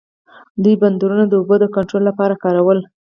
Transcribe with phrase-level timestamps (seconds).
[0.63, 2.79] دوی بندرونه د اوبو د کنټرول لپاره کارول.